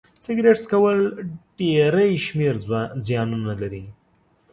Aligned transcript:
سيګرټ 0.25 0.57
څکول 0.63 0.99
ډيری 1.57 2.09
شمېر 2.25 2.55
زيانونه 3.05 3.53
لري 3.61 3.83